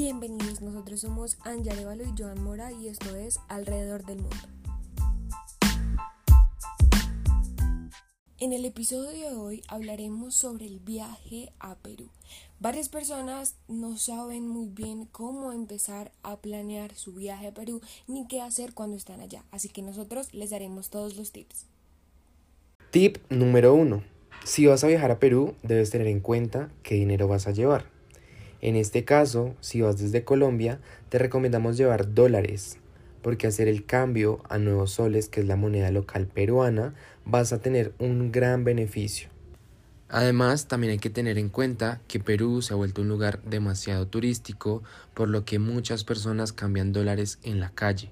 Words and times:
Bienvenidos, 0.00 0.60
nosotros 0.60 1.00
somos 1.00 1.38
Anja 1.42 1.72
Arevalo 1.72 2.04
y 2.04 2.14
Joan 2.16 2.40
Mora 2.40 2.70
y 2.70 2.86
esto 2.86 3.16
es 3.16 3.40
Alrededor 3.48 4.06
del 4.06 4.18
Mundo. 4.18 4.36
En 8.38 8.52
el 8.52 8.64
episodio 8.64 9.10
de 9.10 9.34
hoy 9.34 9.64
hablaremos 9.66 10.36
sobre 10.36 10.66
el 10.66 10.78
viaje 10.78 11.50
a 11.58 11.74
Perú. 11.74 12.10
Varias 12.60 12.88
personas 12.88 13.56
no 13.66 13.96
saben 13.96 14.46
muy 14.46 14.68
bien 14.68 15.04
cómo 15.10 15.52
empezar 15.52 16.12
a 16.22 16.36
planear 16.36 16.94
su 16.94 17.12
viaje 17.12 17.48
a 17.48 17.54
Perú 17.54 17.80
ni 18.06 18.28
qué 18.28 18.40
hacer 18.40 18.74
cuando 18.74 18.96
están 18.96 19.20
allá, 19.20 19.42
así 19.50 19.68
que 19.68 19.82
nosotros 19.82 20.32
les 20.32 20.50
daremos 20.50 20.90
todos 20.90 21.16
los 21.16 21.32
tips. 21.32 21.66
Tip 22.92 23.18
número 23.30 23.74
1. 23.74 24.00
Si 24.44 24.64
vas 24.64 24.84
a 24.84 24.86
viajar 24.86 25.10
a 25.10 25.18
Perú, 25.18 25.56
debes 25.64 25.90
tener 25.90 26.06
en 26.06 26.20
cuenta 26.20 26.70
qué 26.84 26.94
dinero 26.94 27.26
vas 27.26 27.48
a 27.48 27.50
llevar. 27.50 27.97
En 28.60 28.74
este 28.74 29.04
caso, 29.04 29.54
si 29.60 29.80
vas 29.82 29.98
desde 29.98 30.24
Colombia, 30.24 30.80
te 31.08 31.18
recomendamos 31.18 31.76
llevar 31.76 32.14
dólares, 32.14 32.78
porque 33.22 33.46
hacer 33.46 33.68
el 33.68 33.84
cambio 33.84 34.42
a 34.48 34.58
nuevos 34.58 34.92
soles, 34.92 35.28
que 35.28 35.40
es 35.40 35.46
la 35.46 35.56
moneda 35.56 35.90
local 35.90 36.26
peruana, 36.26 36.94
vas 37.24 37.52
a 37.52 37.60
tener 37.60 37.92
un 37.98 38.32
gran 38.32 38.64
beneficio. 38.64 39.28
Además, 40.08 40.66
también 40.68 40.92
hay 40.92 40.98
que 40.98 41.10
tener 41.10 41.36
en 41.38 41.50
cuenta 41.50 42.00
que 42.08 42.18
Perú 42.18 42.62
se 42.62 42.72
ha 42.72 42.76
vuelto 42.76 43.02
un 43.02 43.08
lugar 43.08 43.42
demasiado 43.42 44.06
turístico, 44.06 44.82
por 45.14 45.28
lo 45.28 45.44
que 45.44 45.58
muchas 45.58 46.02
personas 46.02 46.52
cambian 46.52 46.92
dólares 46.92 47.38
en 47.42 47.60
la 47.60 47.70
calle. 47.70 48.10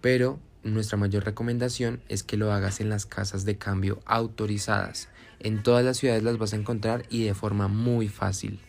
Pero 0.00 0.40
nuestra 0.64 0.98
mayor 0.98 1.24
recomendación 1.24 2.00
es 2.08 2.24
que 2.24 2.36
lo 2.36 2.52
hagas 2.52 2.80
en 2.80 2.88
las 2.88 3.06
casas 3.06 3.44
de 3.44 3.56
cambio 3.56 4.00
autorizadas. 4.06 5.08
En 5.38 5.62
todas 5.62 5.84
las 5.84 5.98
ciudades 5.98 6.24
las 6.24 6.38
vas 6.38 6.52
a 6.52 6.56
encontrar 6.56 7.04
y 7.08 7.24
de 7.24 7.34
forma 7.34 7.68
muy 7.68 8.08
fácil. 8.08 8.60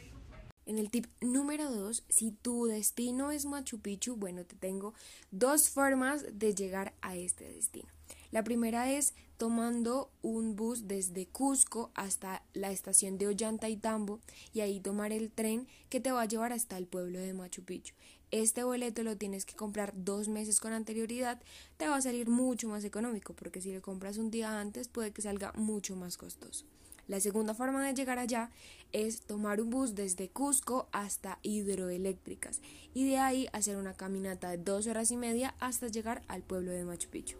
En 0.78 0.84
el 0.84 0.92
tip 0.92 1.08
número 1.22 1.72
2, 1.72 2.04
si 2.08 2.30
tu 2.30 2.68
destino 2.68 3.32
es 3.32 3.48
Machu 3.48 3.80
Picchu, 3.80 4.16
bueno, 4.16 4.46
te 4.46 4.56
tengo 4.56 4.94
dos 5.32 5.72
formas 5.72 6.24
de 6.34 6.54
llegar 6.54 6.94
a 7.02 7.16
este 7.16 7.52
destino. 7.52 7.90
La 8.30 8.44
primera 8.44 8.92
es 8.92 9.16
tomando 9.38 10.12
un 10.22 10.56
bus 10.56 10.88
desde 10.88 11.26
Cusco 11.26 11.90
hasta 11.96 12.44
la 12.54 12.70
estación 12.70 13.18
de 13.18 13.26
Ollantaytambo 13.26 14.20
y 14.54 14.60
ahí 14.60 14.80
tomar 14.80 15.12
el 15.14 15.32
tren 15.32 15.68
que 15.90 16.00
te 16.00 16.12
va 16.12 16.22
a 16.22 16.28
llevar 16.28 16.54
hasta 16.54 16.78
el 16.78 16.86
pueblo 16.86 17.18
de 17.18 17.34
Machu 17.34 17.64
Picchu. 17.64 17.96
Este 18.30 18.64
boleto 18.64 19.02
lo 19.02 19.18
tienes 19.18 19.46
que 19.46 19.56
comprar 19.56 19.94
dos 19.96 20.28
meses 20.28 20.60
con 20.60 20.74
anterioridad, 20.74 21.42
te 21.78 21.88
va 21.88 21.96
a 21.96 22.02
salir 22.04 22.30
mucho 22.30 22.68
más 22.68 22.84
económico 22.84 23.34
porque 23.34 23.62
si 23.62 23.74
lo 23.74 23.82
compras 23.82 24.20
un 24.20 24.30
día 24.30 24.60
antes 24.60 24.90
puede 24.90 25.10
que 25.10 25.24
salga 25.24 25.54
mucho 25.54 25.96
más 25.96 26.18
costoso. 26.18 26.66
La 27.08 27.22
segunda 27.22 27.54
forma 27.54 27.86
de 27.86 27.94
llegar 27.94 28.20
allá 28.20 28.50
es 28.92 29.22
tomar 29.22 29.62
un 29.62 29.70
bus 29.70 29.96
desde 29.96 30.28
Cusco 30.30 30.90
hasta 30.92 31.40
hidroeléctricas 31.42 32.62
y 32.94 33.08
de 33.08 33.18
ahí 33.18 33.48
hacer 33.54 33.78
una 33.78 33.94
caminata 33.94 34.50
de 34.50 34.58
dos 34.58 34.88
horas 34.88 35.12
y 35.12 35.18
media 35.18 35.56
hasta 35.60 35.88
llegar 35.88 36.22
al 36.28 36.42
pueblo 36.42 36.72
de 36.72 36.84
Machu 36.84 37.10
Picchu. 37.10 37.38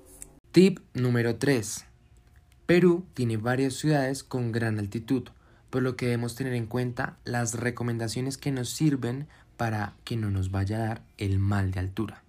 Tip 0.54 0.80
número 0.94 1.36
3. 1.36 1.86
Perú 2.66 3.06
tiene 3.14 3.36
varias 3.36 3.74
ciudades 3.74 4.24
con 4.24 4.54
gran 4.54 4.80
altitud, 4.80 5.30
por 5.70 5.84
lo 5.84 5.98
que 5.98 6.06
debemos 6.06 6.36
tener 6.36 6.54
en 6.54 6.66
cuenta 6.66 7.18
las 7.26 7.54
recomendaciones 7.54 8.38
que 8.38 8.52
nos 8.52 8.70
sirven 8.70 9.28
para 9.58 9.96
que 10.06 10.16
no 10.16 10.32
nos 10.32 10.50
vaya 10.50 10.78
a 10.78 10.88
dar 10.88 11.04
el 11.18 11.40
mal 11.40 11.72
de 11.72 11.82
altura. 11.82 12.24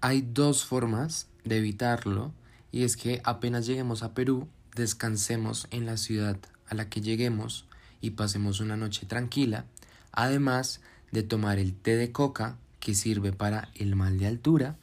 Hay 0.00 0.22
dos 0.22 0.64
formas 0.64 1.26
de 1.44 1.58
evitarlo 1.58 2.32
y 2.70 2.84
es 2.84 2.96
que 2.96 3.20
apenas 3.24 3.66
lleguemos 3.66 4.04
a 4.04 4.14
Perú 4.14 4.46
descansemos 4.76 5.66
en 5.70 5.86
la 5.86 5.96
ciudad 5.96 6.38
a 6.68 6.74
la 6.74 6.88
que 6.88 7.00
lleguemos 7.00 7.66
y 8.00 8.10
pasemos 8.10 8.60
una 8.60 8.76
noche 8.76 9.06
tranquila, 9.06 9.64
además 10.12 10.80
de 11.12 11.22
tomar 11.22 11.58
el 11.58 11.74
té 11.74 11.96
de 11.96 12.12
coca 12.12 12.56
que 12.80 12.94
sirve 12.94 13.32
para 13.32 13.68
el 13.74 13.96
mal 13.96 14.18
de 14.18 14.26
altura, 14.26 14.76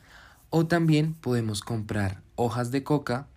o 0.49 0.65
también 0.67 1.13
podemos 1.13 1.61
comprar 1.61 2.21
hojas 2.35 2.71
de 2.71 2.83
coca, 2.83 3.27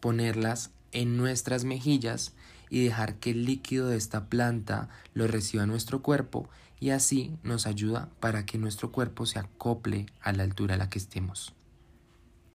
ponerlas 0.00 0.70
en 0.92 1.16
nuestras 1.16 1.64
mejillas 1.64 2.32
y 2.70 2.84
dejar 2.84 3.16
que 3.16 3.30
el 3.30 3.44
líquido 3.44 3.88
de 3.88 3.96
esta 3.96 4.26
planta 4.26 4.88
lo 5.12 5.26
reciba 5.26 5.66
nuestro 5.66 6.02
cuerpo 6.02 6.48
y 6.80 6.90
así 6.90 7.36
nos 7.42 7.66
ayuda 7.66 8.08
para 8.20 8.46
que 8.46 8.58
nuestro 8.58 8.92
cuerpo 8.92 9.26
se 9.26 9.38
acople 9.38 10.06
a 10.20 10.32
la 10.32 10.42
altura 10.42 10.74
a 10.74 10.78
la 10.78 10.90
que 10.90 10.98
estemos. 10.98 11.54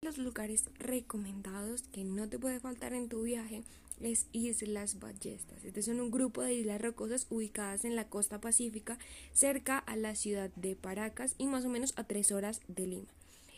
Los 0.03 0.19
lugares 0.19 0.65
recomendados 0.79 1.83
que 1.93 2.05
no 2.05 2.29
te 2.29 2.39
puede 2.39 2.61
faltar 2.61 2.95
en 2.95 3.09
tu 3.09 3.23
viaje 3.23 3.63
es 4.03 4.27
Islas 4.33 4.99
Ballestas. 4.99 5.65
Este 5.65 5.83
son 5.83 6.01
un 6.01 6.11
grupo 6.11 6.43
de 6.43 6.55
islas 6.55 6.81
rocosas 6.81 7.27
ubicadas 7.31 7.85
en 7.85 7.97
la 7.97 8.09
costa 8.09 8.41
pacífica 8.41 8.99
cerca 9.33 9.79
a 9.79 9.97
la 9.97 10.15
ciudad 10.15 10.51
de 10.57 10.77
Paracas 10.77 11.35
y 11.39 11.47
más 11.47 11.65
o 11.65 11.69
menos 11.69 11.95
a 11.97 12.05
tres 12.05 12.33
horas 12.33 12.61
de 12.69 12.87
Lima. 12.87 13.09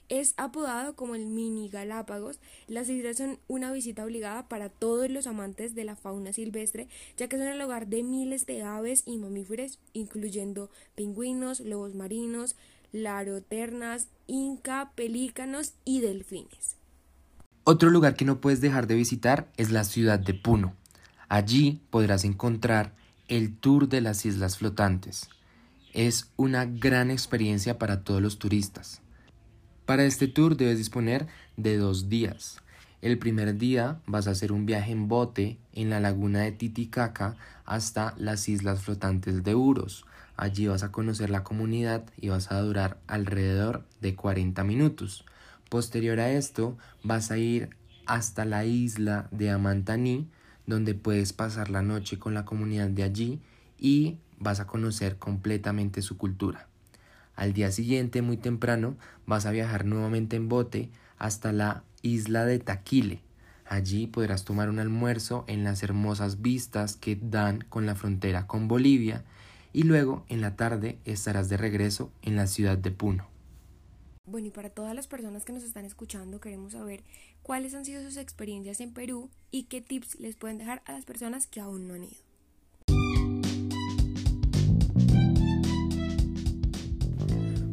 Es 0.09 0.35
apodado 0.37 0.97
como 0.97 1.15
el 1.15 1.27
mini 1.27 1.69
Galápagos. 1.69 2.41
Las 2.67 2.89
islas 2.89 3.19
son 3.19 3.39
una 3.47 3.73
visita 3.73 4.05
obligada 4.05 4.49
para 4.49 4.69
todos 4.69 5.09
los 5.09 5.29
amantes 5.29 5.77
de 5.77 5.85
la 5.85 5.95
fauna 5.95 6.33
silvestre, 6.33 6.89
ya 7.17 7.29
que 7.29 7.39
son 7.39 7.47
el 7.47 7.61
hogar 7.61 7.87
de 7.87 8.03
miles 8.03 8.45
de 8.45 8.63
aves 8.63 9.05
y 9.07 9.19
mamíferos, 9.19 9.79
incluyendo 9.93 10.69
pingüinos, 10.97 11.61
lobos 11.61 11.95
marinos, 11.95 12.57
laroternas, 12.91 14.09
inca, 14.27 14.91
pelícanos 14.97 15.75
y 15.85 16.01
delfines. 16.01 16.80
Otro 17.73 17.89
lugar 17.89 18.17
que 18.17 18.25
no 18.25 18.41
puedes 18.41 18.61
dejar 18.61 18.89
de 18.89 18.97
visitar 18.97 19.47
es 19.57 19.71
la 19.71 19.85
ciudad 19.85 20.19
de 20.19 20.35
Puno. 20.35 20.75
Allí 21.29 21.81
podrás 21.91 22.25
encontrar 22.25 22.97
el 23.29 23.57
tour 23.57 23.89
de 23.89 24.01
las 24.01 24.27
islas 24.27 24.59
flotantes. 24.59 25.29
Es 25.93 26.33
una 26.35 26.65
gran 26.65 27.13
experiencia 27.13 27.79
para 27.79 28.03
todos 28.03 28.21
los 28.21 28.41
turistas. 28.41 29.03
Para 29.87 30.03
este 30.03 30.27
tour 30.27 30.57
debes 30.57 30.79
disponer 30.79 31.29
de 31.57 31.77
dos 31.77 32.09
días. 32.09 32.57
El 33.03 33.21
primer 33.21 33.57
día 33.57 34.01
vas 34.05 34.27
a 34.27 34.33
hacer 34.33 34.51
un 34.51 34.67
viaje 34.67 34.91
en 34.91 35.07
bote 35.07 35.61
en 35.73 35.91
la 35.91 36.01
laguna 36.01 36.41
de 36.41 36.51
Titicaca 36.51 37.37
hasta 37.67 38.15
las 38.19 38.49
islas 38.49 38.83
flotantes 38.83 39.45
de 39.45 39.55
Uros. 39.55 40.07
Allí 40.37 40.67
vas 40.67 40.83
a 40.83 40.91
conocer 40.91 41.31
la 41.31 41.45
comunidad 41.45 42.03
y 42.17 42.31
vas 42.31 42.51
a 42.51 42.61
durar 42.63 42.99
alrededor 43.07 43.87
de 44.01 44.17
40 44.17 44.65
minutos. 44.65 45.25
Posterior 45.71 46.19
a 46.19 46.33
esto, 46.33 46.77
vas 47.05 47.31
a 47.31 47.39
ir 47.39 47.71
hasta 48.05 48.45
la 48.45 48.65
isla 48.65 49.29
de 49.31 49.51
Amantaní, 49.51 50.29
donde 50.67 50.97
puedes 50.97 51.33
pasar 51.33 51.71
la 51.71 51.81
noche 51.81 52.19
con 52.19 52.35
la 52.35 52.45
comunidad 52.45 52.89
de 52.89 53.05
allí 53.05 53.41
y 53.79 54.19
vas 54.41 54.59
a 54.59 54.67
conocer 54.67 55.17
completamente 55.17 56.03
su 56.03 56.19
cultura. 56.19 56.67
Al 57.37 57.53
día 57.53 57.71
siguiente, 57.71 58.21
muy 58.21 58.37
temprano, 58.37 58.97
vas 59.27 59.47
a 59.47 59.53
viajar 59.53 59.85
nuevamente 59.85 60.35
en 60.35 60.49
bote 60.49 60.91
hasta 61.19 61.53
la 61.53 61.85
isla 62.03 62.47
de 62.47 62.59
Taquile. 62.59 63.23
Allí 63.65 64.09
podrás 64.09 64.45
tomar 64.45 64.71
un 64.71 64.81
almuerzo 64.81 65.45
en 65.47 65.63
las 65.63 65.85
hermosas 65.85 66.43
vistas 66.43 66.97
que 66.97 67.17
dan 67.23 67.61
con 67.69 67.87
la 67.87 67.95
frontera 67.95 68.49
con 68.49 68.67
Bolivia 68.67 69.23
y 69.73 69.85
luego 69.85 70.25
en 70.29 70.41
la 70.41 70.57
tarde 70.57 70.99
estarás 71.05 71.49
de 71.49 71.59
regreso 71.59 72.11
en 72.23 72.35
la 72.35 72.49
ciudad 72.49 72.77
de 72.77 72.91
Puno. 72.91 73.30
Bueno, 74.31 74.47
y 74.47 74.51
para 74.51 74.71
todas 74.71 74.95
las 74.95 75.09
personas 75.09 75.45
que 75.45 75.53
nos 75.53 75.65
están 75.65 75.85
escuchando, 75.85 76.41
queremos 76.41 76.75
saber 76.75 77.03
cuáles 77.43 77.75
han 77.75 77.85
sido 77.85 78.01
sus 78.01 78.17
experiencias 78.17 78.81
en 78.81 78.95
Perú 78.95 79.29
y 79.51 79.65
qué 79.65 79.81
tips 79.81 80.21
les 80.21 80.37
pueden 80.37 80.59
dejar 80.59 80.83
a 80.85 80.93
las 80.93 81.05
personas 81.05 81.49
que 81.49 81.59
aún 81.59 81.89
no 81.89 81.95
han 81.95 82.05
ido. 82.05 82.30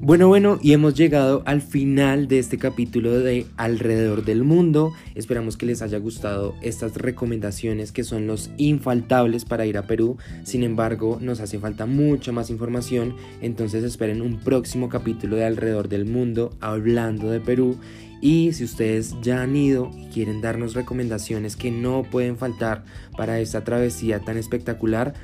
Bueno, 0.07 0.29
bueno, 0.29 0.57
y 0.62 0.72
hemos 0.72 0.94
llegado 0.94 1.44
al 1.45 1.62
final 1.62 2.29
de 2.29 2.40
este 2.40 2.57
capítulo 2.57 3.19
de 3.19 3.45
Alrededor 3.57 4.23
del 4.23 4.45
Mundo. 4.45 4.94
Esperamos 5.16 5.57
que 5.57 5.66
les 5.66 5.81
haya 5.81 5.97
gustado 5.97 6.56
estas 6.62 6.95
recomendaciones 6.95 7.91
que 7.91 8.06
son 8.06 8.25
los 8.25 8.50
infaltables 8.56 9.44
para 9.44 9.65
ir 9.65 9.77
a 9.77 9.86
Perú. 9.86 10.15
Sin 10.44 10.63
embargo, 10.63 11.18
nos 11.19 11.42
hace 11.42 11.59
falta 11.59 11.86
mucha 11.86 12.31
más 12.31 12.50
información, 12.50 13.18
entonces 13.42 13.83
esperen 13.83 14.21
un 14.21 14.39
próximo 14.39 14.88
capítulo 14.88 15.36
de 15.36 15.44
Alrededor 15.44 15.89
del 15.89 16.06
Mundo 16.06 16.56
hablando 16.62 17.30
de 17.30 17.42
Perú. 17.42 17.77
Y 18.21 18.54
si 18.54 18.63
ustedes 18.63 19.13
ya 19.21 19.42
han 19.42 19.57
ido 19.57 19.92
y 19.94 20.06
quieren 20.06 20.39
darnos 20.39 20.74
recomendaciones 20.74 21.57
que 21.57 21.69
no 21.69 22.04
pueden 22.04 22.38
faltar 22.38 22.86
para 23.18 23.42
esta 23.42 23.65
travesía 23.65 24.19
tan 24.21 24.38
espectacular, 24.38 25.15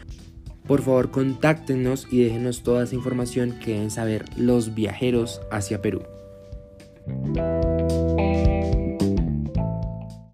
por 0.67 0.81
favor, 0.81 1.11
contáctenos 1.11 2.07
y 2.11 2.23
déjenos 2.23 2.63
toda 2.63 2.83
esa 2.83 2.95
información 2.95 3.59
que 3.59 3.73
deben 3.73 3.91
saber 3.91 4.25
los 4.37 4.73
viajeros 4.73 5.41
hacia 5.51 5.81
Perú. 5.81 6.03